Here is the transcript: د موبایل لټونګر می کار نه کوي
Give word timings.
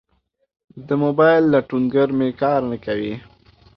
د 0.87 0.89
موبایل 1.03 1.43
لټونګر 1.53 2.09
می 2.19 2.29
کار 2.41 2.61
نه 2.71 2.77
کوي 2.85 3.13